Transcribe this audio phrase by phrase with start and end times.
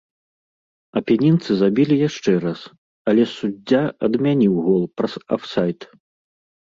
[1.01, 2.61] Апенінцы забілі яшчэ раз,
[3.13, 5.79] але суддзя адмяніў гол праз афсайд.